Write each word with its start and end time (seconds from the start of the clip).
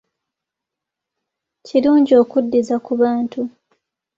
Kirungi 1.65 2.13
okuddiza 2.21 2.75
ku 2.85 2.93
bantu. 3.01 3.41